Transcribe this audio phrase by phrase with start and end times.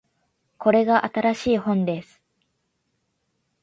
[0.57, 2.19] これが新しい本です